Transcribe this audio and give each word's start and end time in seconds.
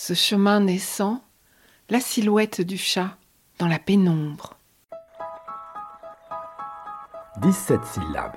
ce 0.00 0.14
chemin 0.14 0.60
naissant, 0.60 1.24
la 1.90 1.98
silhouette 1.98 2.60
du 2.60 2.78
chat 2.78 3.16
dans 3.58 3.66
la 3.66 3.80
pénombre. 3.80 4.56
17 7.38 7.84
syllabes. 7.84 8.36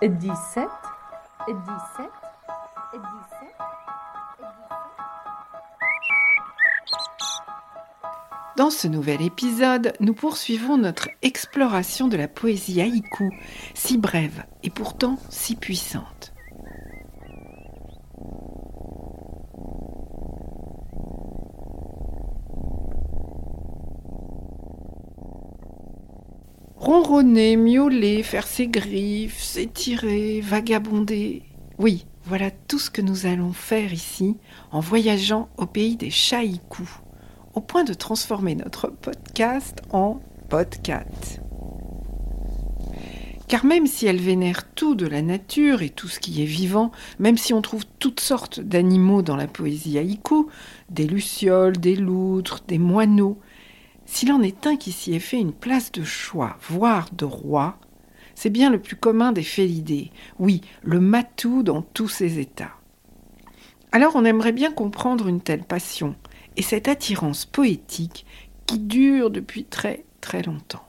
17 0.00 0.68
17 1.46 2.08
Dans 8.56 8.70
ce 8.70 8.88
nouvel 8.88 9.20
épisode, 9.20 9.92
nous 10.00 10.14
poursuivons 10.14 10.78
notre 10.78 11.10
exploration 11.20 12.08
de 12.08 12.16
la 12.16 12.26
poésie 12.26 12.80
haïku, 12.80 13.30
si 13.74 13.98
brève 13.98 14.46
et 14.62 14.70
pourtant 14.70 15.18
si 15.28 15.56
puissante. 15.56 16.32
Ronronner, 26.92 27.56
miauler, 27.56 28.22
faire 28.22 28.46
ses 28.46 28.68
griffes, 28.68 29.42
s'étirer, 29.42 30.42
vagabonder. 30.42 31.42
Oui, 31.78 32.04
voilà 32.26 32.50
tout 32.50 32.78
ce 32.78 32.90
que 32.90 33.00
nous 33.00 33.24
allons 33.24 33.54
faire 33.54 33.94
ici 33.94 34.36
en 34.72 34.80
voyageant 34.80 35.48
au 35.56 35.64
pays 35.64 35.96
des 35.96 36.12
haïkus, 36.32 37.00
au 37.54 37.62
point 37.62 37.84
de 37.84 37.94
transformer 37.94 38.54
notre 38.56 38.88
podcast 38.88 39.80
en 39.90 40.20
podcast. 40.50 41.40
Car 43.48 43.64
même 43.64 43.86
si 43.86 44.04
elle 44.04 44.20
vénère 44.20 44.70
tout 44.74 44.94
de 44.94 45.06
la 45.06 45.22
nature 45.22 45.80
et 45.80 45.88
tout 45.88 46.08
ce 46.08 46.20
qui 46.20 46.42
est 46.42 46.46
vivant, 46.46 46.92
même 47.18 47.38
si 47.38 47.54
on 47.54 47.62
trouve 47.62 47.86
toutes 48.00 48.20
sortes 48.20 48.60
d'animaux 48.60 49.22
dans 49.22 49.36
la 49.36 49.46
poésie 49.46 49.96
haïku, 49.96 50.46
des 50.90 51.06
lucioles, 51.06 51.78
des 51.78 51.96
loutres, 51.96 52.64
des 52.68 52.78
moineaux, 52.78 53.38
s'il 54.12 54.30
en 54.30 54.42
est 54.42 54.66
un 54.66 54.76
qui 54.76 54.92
s'y 54.92 55.14
est 55.14 55.20
fait 55.20 55.40
une 55.40 55.54
place 55.54 55.90
de 55.90 56.04
choix, 56.04 56.58
voire 56.68 57.08
de 57.14 57.24
roi, 57.24 57.78
c'est 58.34 58.50
bien 58.50 58.68
le 58.68 58.78
plus 58.78 58.94
commun 58.94 59.32
des 59.32 59.42
félidés, 59.42 60.10
oui, 60.38 60.60
le 60.82 61.00
matou 61.00 61.62
dans 61.62 61.80
tous 61.80 62.08
ses 62.08 62.38
états. 62.38 62.76
Alors 63.90 64.14
on 64.14 64.26
aimerait 64.26 64.52
bien 64.52 64.70
comprendre 64.70 65.28
une 65.28 65.40
telle 65.40 65.64
passion 65.64 66.14
et 66.58 66.62
cette 66.62 66.88
attirance 66.88 67.46
poétique 67.46 68.26
qui 68.66 68.80
dure 68.80 69.30
depuis 69.30 69.64
très 69.64 70.04
très 70.20 70.42
longtemps. 70.42 70.86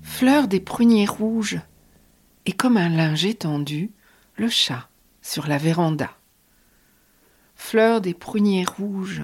Fleur 0.00 0.48
des 0.48 0.60
pruniers 0.60 1.06
rouges, 1.06 1.60
et 2.46 2.52
comme 2.52 2.78
un 2.78 2.88
linge 2.88 3.26
étendu, 3.26 3.90
le 4.36 4.48
chat 4.48 4.88
sur 5.20 5.46
la 5.46 5.58
véranda 5.58 6.16
fleur 7.64 8.02
des 8.02 8.12
pruniers 8.12 8.66
rouges, 8.66 9.22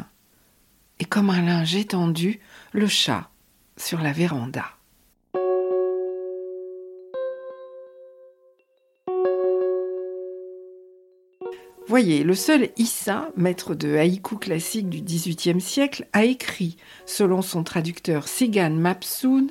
et 0.98 1.04
comme 1.04 1.28
un 1.28 1.42
linge 1.42 1.76
étendu, 1.76 2.40
le 2.72 2.86
chat 2.86 3.28
sur 3.76 4.00
la 4.00 4.12
véranda. 4.12 4.64
Voyez, 11.86 12.24
le 12.24 12.34
seul 12.34 12.70
Issa, 12.78 13.30
maître 13.36 13.74
de 13.74 13.94
haïku 13.94 14.38
classique 14.38 14.88
du 14.88 15.02
XVIIIe 15.02 15.60
siècle, 15.60 16.08
a 16.14 16.24
écrit, 16.24 16.78
selon 17.04 17.42
son 17.42 17.62
traducteur 17.62 18.26
Sigan 18.26 18.70
Mapsoon, 18.70 19.48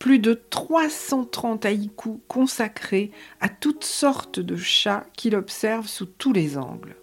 plus 0.00 0.18
de 0.18 0.34
330 0.50 1.64
haïkus 1.64 2.18
consacrés 2.26 3.12
à 3.40 3.48
toutes 3.48 3.84
sortes 3.84 4.40
de 4.40 4.56
chats 4.56 5.06
qu'il 5.16 5.36
observe 5.36 5.86
sous 5.86 6.06
tous 6.06 6.32
les 6.32 6.58
angles. 6.58 6.96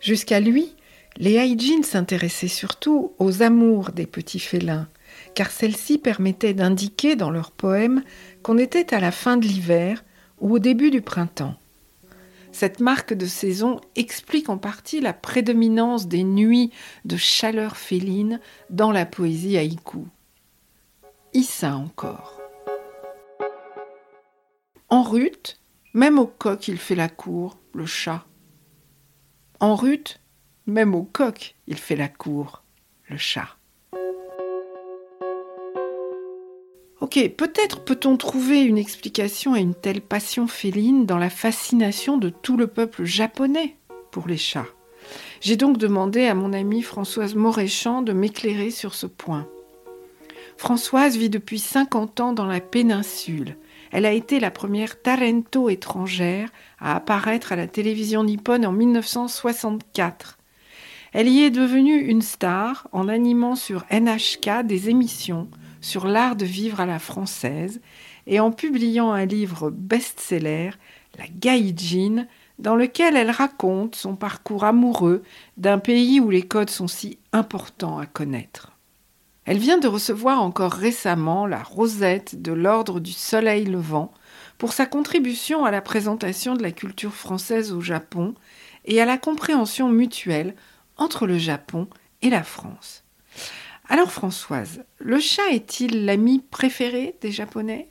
Jusqu'à 0.00 0.40
lui, 0.40 0.74
les 1.16 1.34
Haijin 1.34 1.82
s'intéressaient 1.82 2.48
surtout 2.48 3.12
aux 3.18 3.42
amours 3.42 3.90
des 3.90 4.06
petits 4.06 4.38
félins, 4.38 4.88
car 5.34 5.50
celles-ci 5.50 5.98
permettaient 5.98 6.54
d'indiquer 6.54 7.16
dans 7.16 7.30
leurs 7.30 7.50
poèmes 7.50 8.02
qu'on 8.42 8.58
était 8.58 8.94
à 8.94 9.00
la 9.00 9.10
fin 9.10 9.36
de 9.36 9.46
l'hiver 9.46 10.04
ou 10.40 10.54
au 10.54 10.58
début 10.58 10.90
du 10.90 11.02
printemps. 11.02 11.56
Cette 12.52 12.80
marque 12.80 13.14
de 13.14 13.26
saison 13.26 13.80
explique 13.94 14.48
en 14.48 14.58
partie 14.58 15.00
la 15.00 15.12
prédominance 15.12 16.08
des 16.08 16.24
nuits 16.24 16.70
de 17.04 17.16
chaleur 17.16 17.76
féline 17.76 18.40
dans 18.70 18.90
la 18.90 19.06
poésie 19.06 19.58
haïku. 19.58 20.04
Issa 21.34 21.76
encore. 21.76 22.40
En 24.88 25.02
rut, 25.02 25.60
même 25.92 26.18
au 26.18 26.26
coq 26.26 26.68
il 26.68 26.78
fait 26.78 26.94
la 26.94 27.08
cour, 27.08 27.58
le 27.74 27.84
chat. 27.84 28.24
En 29.60 29.74
rut, 29.74 30.20
même 30.66 30.94
au 30.94 31.02
coq, 31.02 31.56
il 31.66 31.78
fait 31.78 31.96
la 31.96 32.08
cour, 32.08 32.62
le 33.08 33.16
chat. 33.16 33.56
Ok, 37.00 37.18
peut-être 37.36 37.84
peut-on 37.84 38.16
trouver 38.16 38.62
une 38.62 38.78
explication 38.78 39.54
à 39.54 39.58
une 39.58 39.74
telle 39.74 40.00
passion 40.00 40.46
féline 40.46 41.06
dans 41.06 41.18
la 41.18 41.30
fascination 41.30 42.18
de 42.18 42.28
tout 42.28 42.56
le 42.56 42.68
peuple 42.68 43.04
japonais 43.04 43.76
pour 44.12 44.28
les 44.28 44.36
chats. 44.36 44.66
J'ai 45.40 45.56
donc 45.56 45.76
demandé 45.76 46.26
à 46.26 46.34
mon 46.34 46.52
amie 46.52 46.82
Françoise 46.82 47.34
Moréchamp 47.34 48.02
de 48.02 48.12
m'éclairer 48.12 48.70
sur 48.70 48.94
ce 48.94 49.06
point. 49.06 49.48
Françoise 50.56 51.16
vit 51.16 51.30
depuis 51.30 51.60
50 51.60 52.20
ans 52.20 52.32
dans 52.32 52.46
la 52.46 52.60
péninsule 52.60 53.56
elle 53.92 54.06
a 54.06 54.12
été 54.12 54.40
la 54.40 54.50
première 54.50 55.00
Tarento 55.00 55.68
étrangère 55.68 56.48
à 56.78 56.96
apparaître 56.96 57.52
à 57.52 57.56
la 57.56 57.66
télévision 57.66 58.24
nippone 58.24 58.66
en 58.66 58.72
1964. 58.72 60.38
Elle 61.12 61.28
y 61.28 61.42
est 61.42 61.50
devenue 61.50 61.98
une 61.98 62.22
star 62.22 62.86
en 62.92 63.08
animant 63.08 63.56
sur 63.56 63.84
NHK 63.90 64.64
des 64.64 64.90
émissions 64.90 65.48
sur 65.80 66.06
l'art 66.06 66.36
de 66.36 66.44
vivre 66.44 66.80
à 66.80 66.86
la 66.86 66.98
française 66.98 67.80
et 68.26 68.40
en 68.40 68.50
publiant 68.50 69.12
un 69.12 69.24
livre 69.24 69.70
best-seller, 69.70 70.70
La 71.18 71.26
Gaijin, 71.28 72.26
dans 72.58 72.76
lequel 72.76 73.16
elle 73.16 73.30
raconte 73.30 73.94
son 73.94 74.16
parcours 74.16 74.64
amoureux 74.64 75.22
d'un 75.56 75.78
pays 75.78 76.20
où 76.20 76.28
les 76.28 76.42
codes 76.42 76.70
sont 76.70 76.88
si 76.88 77.18
importants 77.32 77.98
à 77.98 78.06
connaître. 78.06 78.77
Elle 79.50 79.56
vient 79.56 79.78
de 79.78 79.88
recevoir 79.88 80.42
encore 80.42 80.74
récemment 80.74 81.46
la 81.46 81.62
rosette 81.62 82.42
de 82.42 82.52
l'Ordre 82.52 83.00
du 83.00 83.12
Soleil 83.12 83.64
Levant 83.64 84.12
pour 84.58 84.74
sa 84.74 84.84
contribution 84.84 85.64
à 85.64 85.70
la 85.70 85.80
présentation 85.80 86.54
de 86.54 86.62
la 86.62 86.70
culture 86.70 87.14
française 87.14 87.72
au 87.72 87.80
Japon 87.80 88.34
et 88.84 89.00
à 89.00 89.06
la 89.06 89.16
compréhension 89.16 89.88
mutuelle 89.88 90.54
entre 90.98 91.26
le 91.26 91.38
Japon 91.38 91.88
et 92.20 92.28
la 92.28 92.42
France. 92.42 93.04
Alors 93.88 94.12
Françoise, 94.12 94.84
le 94.98 95.18
chat 95.18 95.48
est-il 95.50 96.04
l'ami 96.04 96.44
préféré 96.50 97.16
des 97.22 97.32
Japonais? 97.32 97.90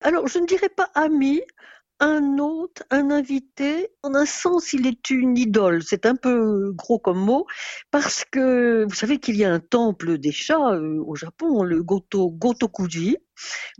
Alors 0.00 0.26
je 0.26 0.40
ne 0.40 0.46
dirais 0.46 0.70
pas 0.70 0.90
ami, 0.96 1.40
un 2.00 2.38
hôte, 2.38 2.82
un 2.90 3.10
invité, 3.10 3.88
en 4.02 4.14
un 4.14 4.24
sens, 4.26 4.72
il 4.72 4.86
est 4.86 5.10
une 5.10 5.36
idole. 5.36 5.82
C'est 5.82 6.06
un 6.06 6.14
peu 6.14 6.72
gros 6.72 6.98
comme 6.98 7.18
mot, 7.18 7.46
parce 7.90 8.24
que 8.24 8.84
vous 8.88 8.94
savez 8.94 9.18
qu'il 9.18 9.36
y 9.36 9.44
a 9.44 9.52
un 9.52 9.60
temple 9.60 10.18
des 10.18 10.30
chats 10.30 10.74
euh, 10.74 11.02
au 11.04 11.16
Japon, 11.16 11.64
le 11.64 11.82
Goto, 11.82 12.30
Gotokuji. 12.30 13.16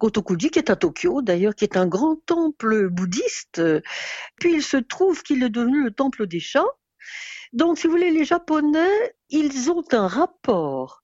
Gotokuji, 0.01 0.51
qui 0.51 0.59
est 0.59 0.71
à 0.71 0.77
Tokyo 0.77 1.23
d'ailleurs, 1.23 1.55
qui 1.55 1.65
est 1.65 1.77
un 1.77 1.87
grand 1.87 2.17
temple 2.27 2.89
bouddhiste. 2.89 3.63
Puis 4.41 4.55
il 4.55 4.63
se 4.63 4.77
trouve 4.77 5.23
qu'il 5.23 5.43
est 5.43 5.51
devenu 5.51 5.85
le 5.85 5.91
temple 5.93 6.27
des 6.27 6.41
chats. 6.41 6.65
Donc, 7.53 7.79
si 7.79 7.87
vous 7.87 7.93
voulez, 7.93 8.11
les 8.11 8.25
Japonais, 8.25 9.15
ils 9.31 9.71
ont 9.71 9.85
un 9.93 10.07
rapport 10.07 11.03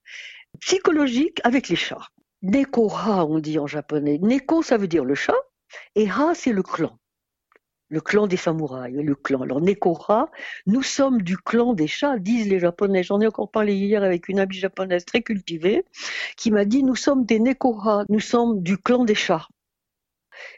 psychologique 0.59 1.39
avec 1.43 1.69
les 1.69 1.75
chats. 1.75 2.09
Neko-ha, 2.43 3.25
on 3.25 3.39
dit 3.39 3.57
en 3.57 3.67
japonais. 3.67 4.19
Neko, 4.21 4.61
ça 4.61 4.77
veut 4.77 4.87
dire 4.87 5.03
le 5.03 5.15
chat, 5.15 5.33
et 5.95 6.09
ha, 6.09 6.33
c'est 6.35 6.51
le 6.51 6.61
clan 6.61 6.99
le 7.89 8.01
clan 8.01 8.27
des 8.27 8.37
samouraïs, 8.37 8.95
le 8.95 9.15
clan. 9.15 9.41
Alors 9.41 9.61
Nekora, 9.61 10.31
nous 10.65 10.83
sommes 10.83 11.21
du 11.21 11.37
clan 11.37 11.73
des 11.73 11.87
chats, 11.87 12.17
disent 12.19 12.47
les 12.47 12.59
Japonais. 12.59 13.03
J'en 13.03 13.21
ai 13.21 13.27
encore 13.27 13.51
parlé 13.51 13.75
hier 13.75 14.03
avec 14.03 14.27
une 14.27 14.39
amie 14.39 14.55
japonaise 14.55 15.05
très 15.05 15.21
cultivée 15.21 15.85
qui 16.37 16.51
m'a 16.51 16.65
dit 16.65 16.83
nous 16.83 16.95
sommes 16.95 17.25
des 17.25 17.39
Nekora, 17.39 18.03
nous 18.09 18.19
sommes 18.19 18.61
du 18.61 18.77
clan 18.77 19.05
des 19.05 19.15
chats. 19.15 19.47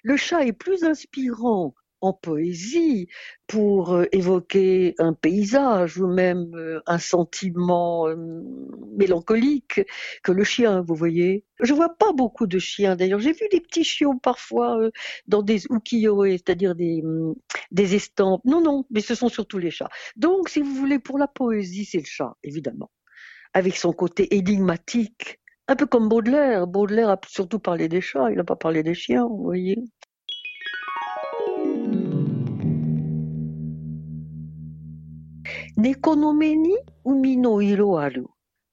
Le 0.03 0.17
chat 0.17 0.45
est 0.45 0.53
plus 0.53 0.83
inspirant 0.83 1.75
en 2.01 2.13
poésie 2.13 3.07
pour 3.47 4.03
évoquer 4.11 4.95
un 4.99 5.13
paysage 5.13 5.97
ou 5.97 6.07
même 6.07 6.81
un 6.85 6.97
sentiment 6.99 8.07
mélancolique 8.97 9.81
que 10.23 10.31
le 10.31 10.43
chien, 10.43 10.81
vous 10.81 10.95
voyez. 10.95 11.45
Je 11.59 11.73
vois 11.73 11.95
pas 11.97 12.13
beaucoup 12.13 12.47
de 12.47 12.59
chiens 12.59 12.95
d'ailleurs. 12.95 13.19
J'ai 13.19 13.33
vu 13.33 13.47
des 13.51 13.61
petits 13.61 13.83
chiots 13.83 14.19
parfois 14.21 14.77
dans 15.27 15.41
des 15.41 15.65
ukiyo, 15.69 16.25
c'est-à-dire 16.25 16.75
des, 16.75 17.01
mm, 17.01 17.33
des 17.71 17.95
estampes. 17.95 18.43
Non, 18.45 18.61
non, 18.61 18.85
mais 18.91 19.01
ce 19.01 19.15
sont 19.15 19.29
surtout 19.29 19.57
les 19.57 19.71
chats. 19.71 19.89
Donc, 20.15 20.49
si 20.49 20.61
vous 20.61 20.73
voulez, 20.73 20.99
pour 20.99 21.17
la 21.17 21.27
poésie, 21.27 21.85
c'est 21.85 21.99
le 21.99 22.05
chat, 22.05 22.35
évidemment. 22.43 22.91
Avec 23.53 23.77
son 23.77 23.93
côté 23.93 24.35
énigmatique, 24.35 25.39
un 25.67 25.75
peu 25.75 25.85
comme 25.85 26.09
Baudelaire. 26.09 26.67
Baudelaire 26.67 27.09
a 27.09 27.19
surtout 27.27 27.59
parlé 27.59 27.87
des 27.89 28.01
chats, 28.01 28.31
il 28.31 28.37
n'a 28.37 28.43
pas 28.43 28.55
parlé 28.55 28.83
des 28.83 28.93
chiens, 28.93 29.25
vous 29.27 29.43
voyez. 29.43 29.77
Nekonomeni 35.77 36.75
umino 37.05 37.61
iro 37.61 37.97
aru. 37.97 38.25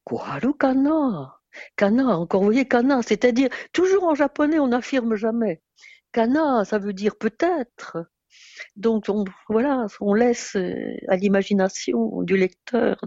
Koharu 0.04 0.54
kana. 0.54 1.34
Kana, 1.76 2.18
encore 2.18 2.40
vous 2.40 2.46
voyez 2.46 2.66
kana, 2.66 3.02
c'est-à-dire 3.02 3.48
toujours 3.72 4.04
en 4.04 4.14
japonais 4.14 4.58
on 4.58 4.68
n'affirme 4.68 5.14
jamais. 5.14 5.62
Kana, 6.12 6.64
ça 6.64 6.78
veut 6.78 6.92
dire 6.92 7.16
peut-être. 7.16 7.98
Donc 8.76 9.04
on, 9.08 9.24
voilà, 9.48 9.86
on 10.00 10.14
laisse 10.14 10.56
euh, 10.56 10.96
à 11.08 11.16
l'imagination 11.16 12.22
du 12.22 12.36
lecteur. 12.36 13.00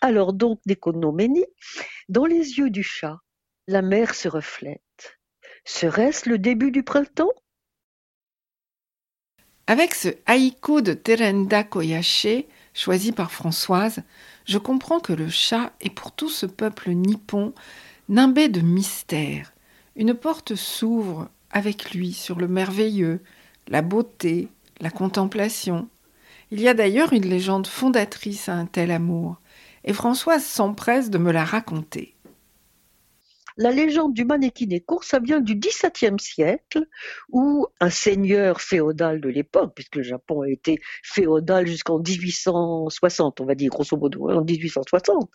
Alors 0.00 0.32
donc 0.32 0.60
Nekonomeni, 0.66 1.44
dans 2.08 2.26
les 2.26 2.58
yeux 2.58 2.70
du 2.70 2.82
chat, 2.82 3.18
la 3.66 3.82
mer 3.82 4.14
se 4.14 4.28
reflète. 4.28 5.18
Serait-ce 5.64 6.28
le 6.28 6.38
début 6.38 6.70
du 6.70 6.82
printemps? 6.82 7.32
Avec 9.70 9.94
ce 9.94 10.08
haïku 10.26 10.82
de 10.82 10.94
Terenda 10.94 11.62
Koyashi, 11.62 12.46
choisi 12.74 13.12
par 13.12 13.30
Françoise, 13.30 14.02
je 14.44 14.58
comprends 14.58 14.98
que 14.98 15.12
le 15.12 15.28
chat 15.28 15.70
est 15.80 15.94
pour 15.94 16.10
tout 16.10 16.28
ce 16.28 16.44
peuple 16.44 16.90
nippon 16.90 17.54
nimbé 18.08 18.48
de 18.48 18.62
mystère. 18.62 19.52
Une 19.94 20.14
porte 20.14 20.56
s'ouvre 20.56 21.28
avec 21.52 21.92
lui 21.92 22.12
sur 22.12 22.40
le 22.40 22.48
merveilleux, 22.48 23.20
la 23.68 23.80
beauté, 23.80 24.48
la 24.80 24.90
contemplation. 24.90 25.88
Il 26.50 26.60
y 26.60 26.66
a 26.66 26.74
d'ailleurs 26.74 27.12
une 27.12 27.28
légende 27.28 27.68
fondatrice 27.68 28.48
à 28.48 28.54
un 28.54 28.66
tel 28.66 28.90
amour, 28.90 29.36
et 29.84 29.92
Françoise 29.92 30.44
s'empresse 30.44 31.10
de 31.10 31.18
me 31.18 31.30
la 31.30 31.44
raconter. 31.44 32.16
La 33.60 33.72
légende 33.72 34.14
du 34.14 34.24
Manekineko, 34.24 35.02
ça 35.02 35.18
vient 35.18 35.40
du 35.40 35.54
XVIIe 35.54 36.18
siècle, 36.18 36.86
où 37.28 37.66
un 37.78 37.90
seigneur 37.90 38.62
féodal 38.62 39.20
de 39.20 39.28
l'époque, 39.28 39.72
puisque 39.74 39.96
le 39.96 40.02
Japon 40.02 40.40
a 40.40 40.48
été 40.48 40.78
féodal 41.02 41.66
jusqu'en 41.66 41.98
1860, 41.98 43.38
on 43.42 43.44
va 43.44 43.54
dire 43.54 43.68
grosso 43.68 43.98
modo, 43.98 44.30
hein, 44.30 44.36
en 44.36 44.44
1860. 44.44 45.30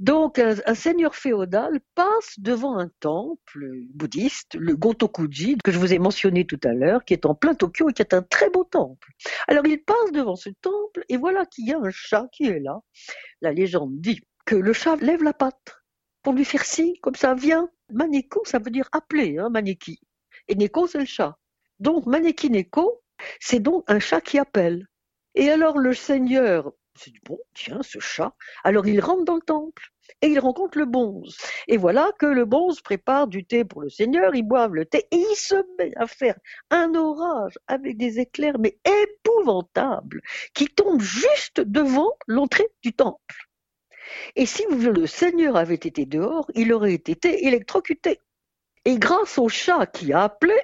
Donc 0.00 0.40
un, 0.40 0.56
un 0.66 0.74
seigneur 0.74 1.14
féodal 1.14 1.78
passe 1.94 2.34
devant 2.38 2.76
un 2.76 2.90
temple 2.98 3.70
bouddhiste, 3.94 4.56
le 4.56 4.74
Gotokuji, 4.74 5.56
que 5.62 5.70
je 5.70 5.78
vous 5.78 5.92
ai 5.92 6.00
mentionné 6.00 6.44
tout 6.46 6.60
à 6.64 6.72
l'heure, 6.72 7.04
qui 7.04 7.14
est 7.14 7.26
en 7.26 7.36
plein 7.36 7.54
Tokyo 7.54 7.90
et 7.90 7.92
qui 7.92 8.02
est 8.02 8.12
un 8.12 8.22
très 8.22 8.50
beau 8.50 8.64
temple. 8.64 9.12
Alors 9.46 9.64
il 9.68 9.80
passe 9.84 10.10
devant 10.12 10.34
ce 10.34 10.50
temple 10.62 11.04
et 11.08 11.16
voilà 11.16 11.46
qu'il 11.46 11.68
y 11.68 11.72
a 11.72 11.78
un 11.78 11.90
chat 11.90 12.26
qui 12.32 12.46
est 12.46 12.58
là. 12.58 12.80
La 13.40 13.52
légende 13.52 14.00
dit 14.00 14.20
que 14.46 14.56
le 14.56 14.72
chat 14.72 14.96
lève 14.96 15.22
la 15.22 15.32
patte 15.32 15.78
pour 16.22 16.32
lui 16.32 16.44
faire 16.44 16.64
signe, 16.64 16.94
comme 17.02 17.14
ça, 17.14 17.34
viens. 17.34 17.68
Maneko, 17.90 18.42
ça 18.44 18.58
veut 18.58 18.70
dire 18.70 18.88
appeler, 18.92 19.38
hein, 19.38 19.48
Maneki. 19.50 20.00
Et 20.48 20.54
Neko, 20.54 20.86
c'est 20.86 20.98
le 20.98 21.04
chat. 21.04 21.38
Donc, 21.80 22.06
Maneki 22.06 22.50
Neko, 22.50 23.02
c'est 23.40 23.60
donc 23.60 23.84
un 23.86 23.98
chat 23.98 24.20
qui 24.20 24.38
appelle. 24.38 24.86
Et 25.34 25.50
alors, 25.50 25.78
le 25.78 25.94
Seigneur 25.94 26.72
se 26.96 27.10
dit, 27.10 27.20
bon, 27.24 27.38
tiens, 27.54 27.80
ce 27.82 27.98
chat. 28.00 28.34
Alors, 28.64 28.86
il 28.86 29.00
rentre 29.00 29.24
dans 29.24 29.36
le 29.36 29.42
temple 29.42 29.90
et 30.20 30.28
il 30.28 30.38
rencontre 30.38 30.78
le 30.78 30.86
bonze. 30.86 31.36
Et 31.68 31.76
voilà 31.76 32.10
que 32.18 32.26
le 32.26 32.44
bonze 32.44 32.80
prépare 32.80 33.28
du 33.28 33.44
thé 33.44 33.64
pour 33.64 33.82
le 33.82 33.88
Seigneur, 33.88 34.34
ils 34.34 34.42
boivent 34.42 34.74
le 34.74 34.84
thé 34.84 35.06
et 35.10 35.16
il 35.16 35.36
se 35.36 35.54
met 35.78 35.92
à 35.96 36.06
faire 36.06 36.36
un 36.70 36.94
orage 36.94 37.58
avec 37.66 37.96
des 37.96 38.18
éclairs, 38.18 38.58
mais 38.58 38.78
épouvantables, 38.84 40.20
qui 40.54 40.66
tombent 40.66 41.00
juste 41.00 41.60
devant 41.60 42.10
l'entrée 42.26 42.68
du 42.82 42.92
temple. 42.92 43.47
Et 44.36 44.46
si 44.46 44.64
le 44.70 45.06
Seigneur 45.06 45.56
avait 45.56 45.74
été 45.74 46.06
dehors, 46.06 46.50
il 46.54 46.72
aurait 46.72 46.94
été 46.94 47.46
électrocuté. 47.46 48.20
Et 48.84 48.98
grâce 48.98 49.38
au 49.38 49.48
chat 49.48 49.86
qui 49.86 50.12
a 50.12 50.22
appelé 50.22 50.54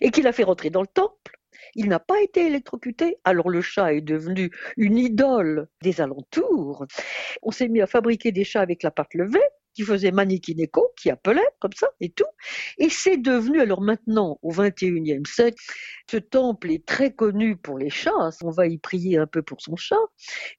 et 0.00 0.10
qui 0.10 0.22
l'a 0.22 0.32
fait 0.32 0.44
rentrer 0.44 0.70
dans 0.70 0.82
le 0.82 0.86
temple, 0.86 1.38
il 1.74 1.88
n'a 1.88 1.98
pas 1.98 2.20
été 2.22 2.46
électrocuté. 2.46 3.18
Alors 3.24 3.50
le 3.50 3.60
chat 3.60 3.92
est 3.92 4.00
devenu 4.00 4.50
une 4.76 4.98
idole 4.98 5.68
des 5.82 6.00
alentours. 6.00 6.86
On 7.42 7.50
s'est 7.50 7.68
mis 7.68 7.80
à 7.80 7.86
fabriquer 7.86 8.32
des 8.32 8.44
chats 8.44 8.62
avec 8.62 8.82
la 8.82 8.90
patte 8.90 9.14
levée 9.14 9.40
qui 9.76 9.82
faisait 9.82 10.10
Manikineko, 10.10 10.90
qui 10.96 11.10
appelait 11.10 11.46
comme 11.60 11.74
ça 11.74 11.88
et 12.00 12.08
tout. 12.08 12.24
Et 12.78 12.88
c'est 12.88 13.18
devenu, 13.18 13.60
alors 13.60 13.82
maintenant, 13.82 14.38
au 14.40 14.50
21e 14.50 15.26
siècle, 15.26 15.62
ce 16.10 16.16
temple 16.16 16.70
est 16.70 16.86
très 16.86 17.12
connu 17.12 17.56
pour 17.56 17.76
les 17.76 17.90
chats. 17.90 18.30
On 18.42 18.50
va 18.50 18.66
y 18.66 18.78
prier 18.78 19.18
un 19.18 19.26
peu 19.26 19.42
pour 19.42 19.60
son 19.60 19.76
chat, 19.76 20.00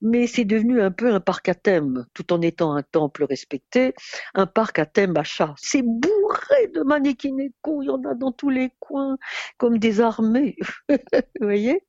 mais 0.02 0.28
c'est 0.28 0.46
devenu 0.46 0.82
un 0.82 0.92
peu 0.92 1.12
un 1.12 1.20
parc 1.20 1.50
à 1.50 1.56
thème, 1.56 2.06
tout 2.14 2.32
en 2.32 2.42
étant 2.42 2.76
un 2.76 2.84
temple 2.84 3.24
respecté, 3.24 3.94
un 4.36 4.46
parc 4.46 4.78
à 4.78 4.86
thème 4.86 5.18
à 5.18 5.24
chats. 5.24 5.56
C'est 5.58 5.84
bourré 5.84 6.68
de 6.76 6.82
Manikineko, 6.82 7.82
il 7.82 7.88
y 7.88 7.90
en 7.90 8.04
a 8.04 8.14
dans 8.14 8.32
tous 8.32 8.52
les 8.52 8.70
coins, 8.80 9.18
comme 9.58 9.80
des 9.80 10.00
armées. 10.00 10.56
Vous 10.90 11.48
voyez? 11.48 11.82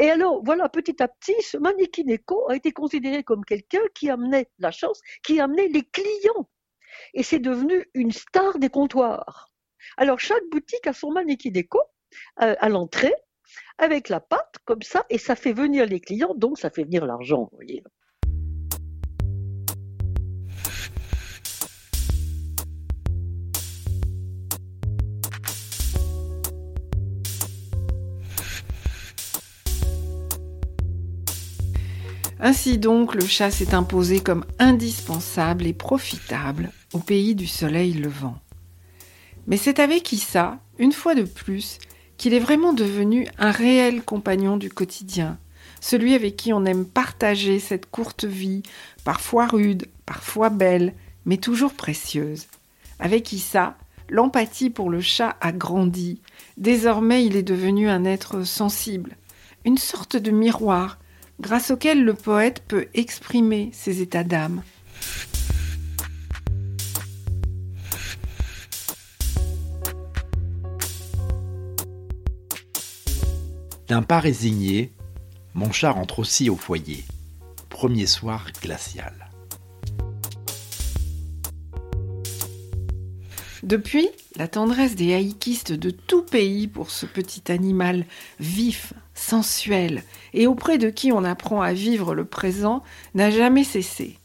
Et 0.00 0.10
alors, 0.10 0.42
voilà, 0.42 0.70
petit 0.70 1.02
à 1.02 1.08
petit, 1.08 1.34
ce 1.42 1.58
Manikineko 1.58 2.48
a 2.48 2.56
été 2.56 2.72
considéré 2.72 3.22
comme 3.22 3.44
quelqu'un 3.44 3.82
qui 3.94 4.08
amenait 4.08 4.48
la 4.58 4.70
chance, 4.70 5.02
qui 5.22 5.40
amenait 5.40 5.68
les 5.68 5.82
clients. 5.82 6.48
Et 7.12 7.22
c'est 7.22 7.38
devenu 7.38 7.84
une 7.92 8.10
star 8.10 8.58
des 8.58 8.70
comptoirs. 8.70 9.52
Alors, 9.98 10.18
chaque 10.18 10.42
boutique 10.50 10.86
a 10.86 10.94
son 10.94 11.10
Manikineko 11.10 11.80
euh, 12.40 12.56
à 12.58 12.68
l'entrée, 12.70 13.12
avec 13.76 14.08
la 14.08 14.20
pâte, 14.20 14.56
comme 14.64 14.80
ça, 14.80 15.04
et 15.10 15.18
ça 15.18 15.36
fait 15.36 15.52
venir 15.52 15.84
les 15.84 16.00
clients, 16.00 16.34
donc 16.34 16.58
ça 16.58 16.70
fait 16.70 16.84
venir 16.84 17.04
l'argent, 17.04 17.50
vous 17.52 17.56
voyez. 17.58 17.84
Ainsi 32.42 32.78
donc, 32.78 33.14
le 33.14 33.26
chat 33.26 33.50
s'est 33.50 33.74
imposé 33.74 34.20
comme 34.20 34.46
indispensable 34.58 35.66
et 35.66 35.74
profitable 35.74 36.72
au 36.94 36.98
pays 36.98 37.34
du 37.34 37.46
soleil 37.46 37.92
levant. 37.92 38.38
Mais 39.46 39.58
c'est 39.58 39.78
avec 39.78 40.10
Issa, 40.12 40.58
une 40.78 40.92
fois 40.92 41.14
de 41.14 41.24
plus, 41.24 41.78
qu'il 42.16 42.32
est 42.32 42.40
vraiment 42.40 42.72
devenu 42.72 43.26
un 43.38 43.50
réel 43.50 44.02
compagnon 44.02 44.56
du 44.56 44.70
quotidien, 44.70 45.38
celui 45.82 46.14
avec 46.14 46.36
qui 46.36 46.54
on 46.54 46.64
aime 46.64 46.86
partager 46.86 47.58
cette 47.58 47.90
courte 47.90 48.24
vie, 48.24 48.62
parfois 49.04 49.46
rude, 49.46 49.86
parfois 50.06 50.48
belle, 50.48 50.94
mais 51.26 51.36
toujours 51.36 51.74
précieuse. 51.74 52.46
Avec 52.98 53.32
Issa, 53.32 53.76
l'empathie 54.08 54.70
pour 54.70 54.88
le 54.88 55.02
chat 55.02 55.36
a 55.42 55.52
grandi. 55.52 56.20
Désormais, 56.56 57.24
il 57.24 57.36
est 57.36 57.42
devenu 57.42 57.90
un 57.90 58.06
être 58.06 58.44
sensible, 58.44 59.16
une 59.66 59.78
sorte 59.78 60.16
de 60.16 60.30
miroir 60.30 60.98
grâce 61.40 61.70
auquel 61.70 62.04
le 62.04 62.14
poète 62.14 62.62
peut 62.68 62.88
exprimer 62.94 63.70
ses 63.72 64.02
états 64.02 64.24
d'âme. 64.24 64.62
D'un 73.88 74.02
pas 74.02 74.20
résigné, 74.20 74.92
mon 75.54 75.72
chat 75.72 75.90
rentre 75.90 76.20
aussi 76.20 76.48
au 76.48 76.56
foyer. 76.56 77.04
Premier 77.70 78.06
soir 78.06 78.46
glacial. 78.62 79.29
Depuis, 83.62 84.08
la 84.36 84.48
tendresse 84.48 84.94
des 84.94 85.12
haïkistes 85.12 85.72
de 85.72 85.90
tout 85.90 86.22
pays 86.22 86.66
pour 86.66 86.90
ce 86.90 87.04
petit 87.04 87.52
animal 87.52 88.06
vif, 88.38 88.94
sensuel 89.14 90.02
et 90.32 90.46
auprès 90.46 90.78
de 90.78 90.88
qui 90.88 91.12
on 91.12 91.24
apprend 91.24 91.60
à 91.60 91.74
vivre 91.74 92.14
le 92.14 92.24
présent 92.24 92.82
n'a 93.14 93.30
jamais 93.30 93.64
cessé. 93.64 94.18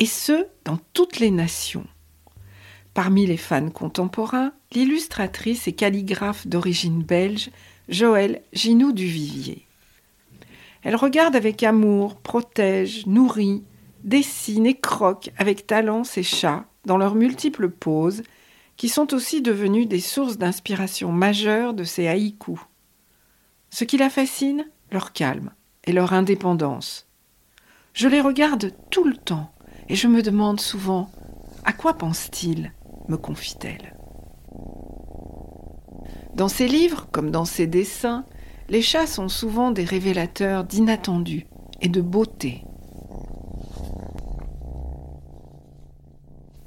Et 0.00 0.06
ce, 0.06 0.46
dans 0.64 0.78
toutes 0.92 1.20
les 1.20 1.30
nations. 1.30 1.86
Parmi 2.94 3.26
les 3.26 3.36
fans 3.36 3.70
contemporains, 3.70 4.52
l'illustratrice 4.72 5.68
et 5.68 5.72
calligraphe 5.72 6.48
d'origine 6.48 7.02
belge, 7.02 7.50
Joëlle 7.88 8.42
Ginou 8.52 8.92
Duvivier. 8.92 9.66
Elle 10.82 10.96
regarde 10.96 11.36
avec 11.36 11.62
amour, 11.62 12.16
protège, 12.16 13.06
nourrit, 13.06 13.62
dessine 14.02 14.66
et 14.66 14.78
croque 14.78 15.30
avec 15.36 15.66
talent 15.66 16.02
ses 16.02 16.22
chats 16.22 16.64
dans 16.86 16.96
leurs 16.96 17.14
multiples 17.14 17.68
poses, 17.68 18.22
qui 18.78 18.88
sont 18.88 19.12
aussi 19.12 19.42
devenus 19.42 19.88
des 19.88 20.00
sources 20.00 20.38
d'inspiration 20.38 21.12
majeures 21.12 21.74
de 21.74 21.84
ses 21.84 22.06
haïkus. 22.06 22.60
Ce 23.70 23.84
qui 23.84 23.98
la 23.98 24.08
fascine, 24.08 24.64
leur 24.92 25.12
calme 25.12 25.50
et 25.84 25.92
leur 25.92 26.12
indépendance. 26.12 27.06
Je 27.92 28.08
les 28.08 28.20
regarde 28.20 28.72
tout 28.90 29.04
le 29.04 29.16
temps 29.16 29.50
et 29.88 29.96
je 29.96 30.06
me 30.06 30.22
demande 30.22 30.60
souvent 30.60 31.10
à 31.64 31.72
quoi 31.72 31.94
pense-t-il 31.94 32.72
me 33.08 33.16
confie-t-elle. 33.16 33.96
Dans 36.34 36.48
ses 36.48 36.68
livres, 36.68 37.08
comme 37.10 37.32
dans 37.32 37.44
ses 37.44 37.66
dessins, 37.66 38.24
les 38.68 38.82
chats 38.82 39.08
sont 39.08 39.28
souvent 39.28 39.72
des 39.72 39.84
révélateurs 39.84 40.62
d'inattendu 40.62 41.46
et 41.80 41.88
de 41.88 42.00
beauté. 42.00 42.62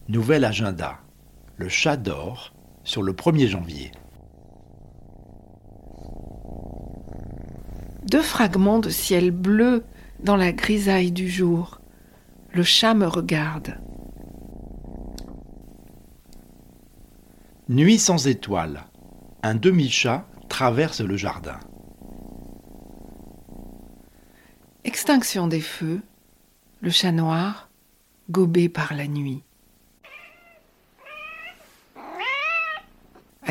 Nouvel 0.09 0.43
agenda. 0.43 0.99
Le 1.61 1.69
chat 1.69 1.95
dort 1.95 2.55
sur 2.83 3.03
le 3.03 3.13
1er 3.13 3.47
janvier. 3.47 3.91
Deux 8.01 8.23
fragments 8.23 8.79
de 8.79 8.89
ciel 8.89 9.29
bleu 9.29 9.83
dans 10.23 10.37
la 10.37 10.53
grisaille 10.53 11.11
du 11.11 11.29
jour. 11.29 11.79
Le 12.51 12.63
chat 12.63 12.95
me 12.95 13.05
regarde. 13.05 13.77
Nuit 17.69 17.99
sans 17.99 18.25
étoiles. 18.25 18.85
Un 19.43 19.53
demi-chat 19.53 20.25
traverse 20.49 21.01
le 21.01 21.15
jardin. 21.15 21.59
Extinction 24.83 25.47
des 25.47 25.61
feux. 25.61 26.01
Le 26.81 26.89
chat 26.89 27.11
noir, 27.11 27.69
gobé 28.31 28.67
par 28.67 28.95
la 28.95 29.05
nuit. 29.05 29.43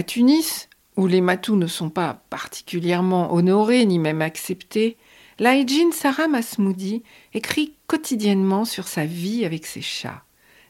À 0.01 0.03
Tunis, 0.03 0.71
où 0.97 1.07
les 1.07 1.21
matous 1.21 1.57
ne 1.57 1.67
sont 1.67 1.91
pas 1.91 2.25
particulièrement 2.31 3.35
honorés 3.35 3.85
ni 3.85 3.99
même 3.99 4.23
acceptés, 4.23 4.97
Laïdjin 5.39 5.93
Sarah 5.93 6.27
Masmoudi 6.27 7.03
écrit 7.35 7.75
quotidiennement 7.87 8.65
sur 8.65 8.89
sa 8.89 9.05
vie 9.05 9.45
avec 9.45 9.67
ses 9.67 9.83
chats, 9.83 10.25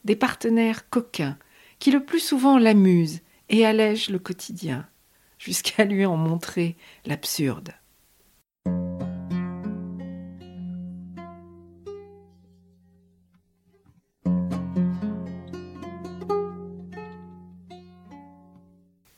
des 0.05 0.17
partenaires 0.17 0.91
coquins 0.91 1.39
qui 1.79 1.93
le 1.93 2.05
plus 2.05 2.19
souvent 2.19 2.59
l'amusent 2.59 3.21
et 3.51 3.65
allègent 3.65 4.11
le 4.11 4.19
quotidien, 4.19 4.85
jusqu'à 5.39 5.85
lui 5.85 6.05
en 6.05 6.17
montrer 6.17 6.77
l'absurde. 7.07 7.71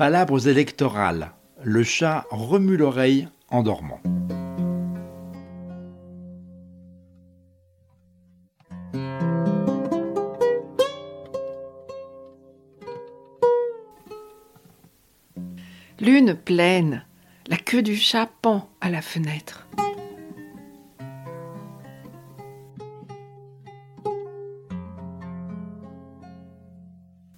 Palabres 0.03 0.49
électorales. 0.49 1.31
Le 1.63 1.85
chat 1.85 2.27
remue 2.33 2.77
l'oreille 2.77 3.29
en 3.51 3.63
dormant. 3.63 4.01
Lune 16.01 16.35
pleine, 16.35 17.07
la 17.47 17.57
queue 17.57 17.83
du 17.83 17.95
chat 17.95 18.29
pend 18.43 18.69
à 18.81 18.91
la 18.91 19.03
fenêtre. 19.03 19.69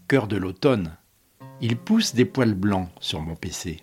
Cœur 0.08 0.26
de 0.28 0.38
l'automne. 0.38 0.96
Il 1.60 1.76
pousse 1.76 2.14
des 2.14 2.24
poils 2.24 2.54
blancs 2.54 2.88
sur 3.00 3.20
mon 3.20 3.36
PC. 3.36 3.80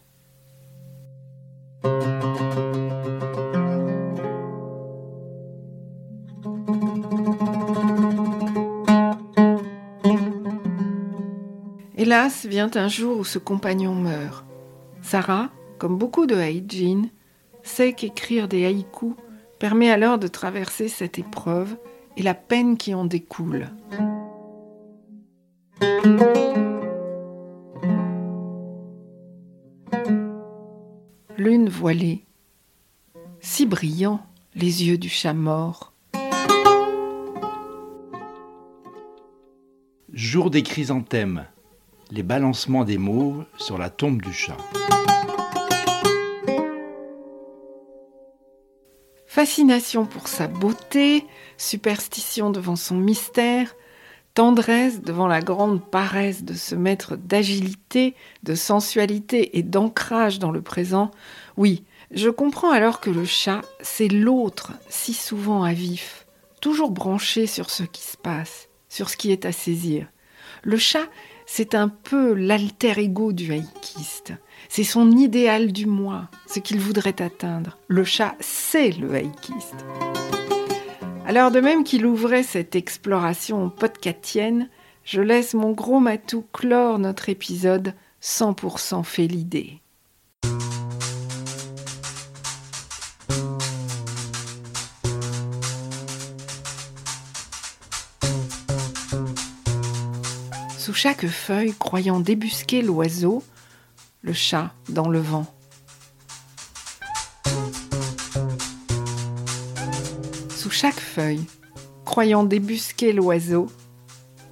Hélas, 11.98 12.46
vient 12.46 12.70
un 12.76 12.88
jour 12.88 13.20
où 13.20 13.24
ce 13.24 13.40
compagnon 13.40 13.96
meurt. 13.96 14.46
Sarah, 15.02 15.50
comme 15.78 15.98
beaucoup 15.98 16.26
de 16.26 16.36
haïdjin, 16.36 17.04
sait 17.64 17.94
qu'écrire 17.94 18.48
des 18.48 18.66
haïkus 18.66 19.16
permet 19.60 19.92
alors 19.92 20.18
de 20.18 20.28
traverser 20.28 20.88
cette 20.88 21.20
épreuve 21.20 21.78
et 22.18 22.24
la 22.24 22.34
peine 22.34 22.78
qui 22.78 22.94
en 22.94 23.06
découle. 23.06 23.70
Lune 31.38 31.70
voilée, 31.70 32.26
si 33.40 33.66
brillant 33.66 34.26
les 34.54 34.86
yeux 34.86 34.98
du 34.98 35.10
chat 35.10 35.34
mort. 35.34 35.94
Jour 40.12 40.50
des 40.50 40.62
chrysanthèmes. 40.62 41.46
Les 42.12 42.24
balancements 42.24 42.84
des 42.84 42.98
mauves 42.98 43.46
sur 43.58 43.78
la 43.78 43.90
tombe 43.90 44.22
du 44.22 44.34
chat. 44.34 44.58
Fascination 49.26 50.06
pour 50.06 50.28
sa 50.28 50.48
beauté, 50.48 51.26
superstition 51.58 52.50
devant 52.50 52.76
son 52.76 52.96
mystère, 52.96 53.74
tendresse 54.34 55.02
devant 55.02 55.28
la 55.28 55.42
grande 55.42 55.84
paresse 55.84 56.44
de 56.44 56.54
ce 56.54 56.76
maître 56.76 57.16
d'agilité, 57.16 58.16
de 58.44 58.56
sensualité 58.56 59.58
et 59.58 59.64
d'ancrage 59.64 60.40
dans 60.40 60.52
le 60.52 60.62
présent, 60.62 61.12
oui, 61.58 61.84
je 62.12 62.30
comprends 62.30 62.72
alors 62.72 63.00
que 63.00 63.10
le 63.10 63.26
chat, 63.26 63.62
c'est 63.82 64.08
l'autre, 64.08 64.74
si 64.90 65.14
souvent 65.14 65.64
à 65.64 65.74
vif, 65.74 66.26
toujours 66.62 66.92
branché 66.92 67.48
sur 67.48 67.70
ce 67.70 67.84
qui 67.84 68.04
se 68.04 68.18
passe, 68.18 68.70
sur 68.90 69.10
ce 69.10 69.18
qui 69.18 69.32
est 69.32 69.46
à 69.46 69.52
saisir. 69.52 70.08
Le 70.64 70.78
chat, 70.78 71.08
c'est 71.46 71.76
un 71.76 71.90
peu 71.90 72.34
l'alter 72.34 72.98
ego 73.00 73.34
du 73.34 73.52
haïkiste. 73.52 74.34
C'est 74.70 74.84
son 74.84 75.12
idéal 75.12 75.72
du 75.72 75.86
moi, 75.86 76.30
ce 76.48 76.60
qu'il 76.60 76.80
voudrait 76.80 77.22
atteindre. 77.22 77.78
Le 77.88 78.04
chat, 78.04 78.36
c'est 78.40 78.92
le 78.92 79.14
haïkiste. 79.14 79.86
Alors 81.32 81.50
de 81.50 81.62
même 81.62 81.86
qu'il 81.86 82.06
ouvrait 82.06 82.44
cette 82.44 82.76
exploration 82.76 83.70
podcatienne, 83.70 84.68
je 85.06 85.22
laisse 85.22 85.54
mon 85.54 85.72
gros 85.72 86.02
matou 86.02 86.44
clore 86.52 87.00
notre 87.00 87.30
épisode 87.30 87.94
100% 88.22 89.06
fait 89.06 89.28
l'idée. 89.28 89.80
Sous 100.78 100.94
chaque 100.94 101.28
feuille, 101.28 101.74
croyant 101.80 102.20
débusquer 102.20 102.82
l'oiseau, 102.82 103.42
le 104.22 104.34
chat 104.34 104.74
dans 104.90 105.08
le 105.08 105.20
vent. 105.20 105.46
Chaque 110.82 111.00
feuille, 111.00 111.46
croyant 112.06 112.44
débusquer 112.44 113.14
l'oiseau, 113.14 113.68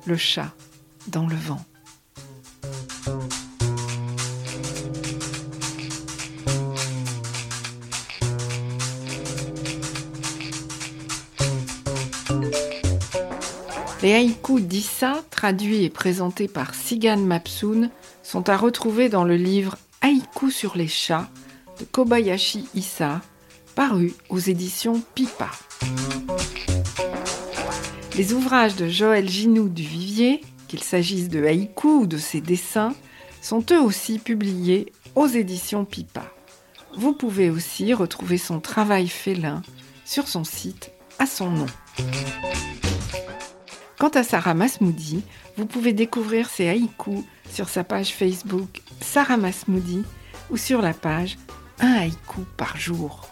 le 0.05 0.15
chat 0.15 0.51
dans 1.07 1.25
le 1.25 1.35
vent. 1.35 1.65
Les 14.03 14.13
haïkus 14.13 14.61
d'Issa, 14.61 15.23
traduits 15.31 15.83
et 15.83 15.89
présentés 15.89 16.47
par 16.47 16.75
Sigan 16.75 17.17
Mapsun, 17.17 17.89
sont 18.21 18.49
à 18.49 18.55
retrouver 18.55 19.09
dans 19.09 19.23
le 19.23 19.35
livre 19.35 19.77
Haïkus 20.01 20.55
sur 20.55 20.77
les 20.77 20.87
chats 20.87 21.27
de 21.79 21.85
Kobayashi 21.85 22.67
Issa, 22.75 23.21
paru 23.73 24.13
aux 24.29 24.37
éditions 24.37 25.01
Pipa. 25.15 25.49
Les 28.19 28.33
ouvrages 28.33 28.75
de 28.75 28.89
Joël 28.89 29.29
Ginou 29.29 29.69
du 29.69 29.81
Vivier, 29.81 30.41
qu'il 30.67 30.83
s'agisse 30.83 31.29
de 31.29 31.45
haïkus 31.45 32.01
ou 32.01 32.05
de 32.05 32.17
ses 32.17 32.41
dessins, 32.41 32.93
sont 33.41 33.63
eux 33.71 33.79
aussi 33.79 34.19
publiés 34.19 34.91
aux 35.15 35.27
éditions 35.27 35.85
Pipa. 35.85 36.25
Vous 36.97 37.13
pouvez 37.13 37.49
aussi 37.49 37.93
retrouver 37.93 38.37
son 38.37 38.59
travail 38.59 39.07
félin 39.07 39.61
sur 40.03 40.27
son 40.27 40.43
site 40.43 40.91
à 41.17 41.25
son 41.25 41.49
nom. 41.49 41.65
Quant 43.97 44.09
à 44.09 44.23
Sarah 44.23 44.53
Masmoudi, 44.53 45.23
vous 45.55 45.65
pouvez 45.65 45.93
découvrir 45.93 46.49
ses 46.49 46.67
haïkus 46.67 47.23
sur 47.49 47.69
sa 47.69 47.85
page 47.85 48.13
Facebook 48.13 48.81
Sarah 48.99 49.37
Masmoudi 49.37 50.03
ou 50.49 50.57
sur 50.57 50.81
la 50.81 50.93
page 50.93 51.37
Un 51.79 51.93
haïku 51.93 52.41
par 52.57 52.75
jour. 52.75 53.29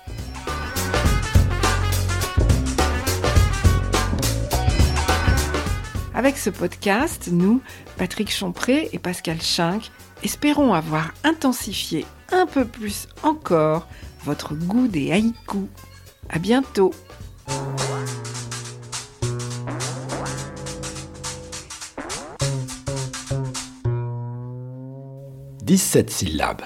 Avec 6.17 6.39
ce 6.39 6.49
podcast, 6.49 7.29
nous, 7.31 7.61
Patrick 7.95 8.31
Champré 8.31 8.89
et 8.91 8.97
Pascal 8.97 9.39
Schinck, 9.39 9.91
espérons 10.23 10.73
avoir 10.73 11.13
intensifié 11.23 12.07
un 12.31 12.47
peu 12.47 12.65
plus 12.65 13.07
encore 13.21 13.87
votre 14.25 14.55
goût 14.55 14.87
des 14.87 15.11
haïkus. 15.11 15.67
À 16.27 16.39
bientôt! 16.39 16.91
17 25.61 26.09
syllabes. 26.09 26.63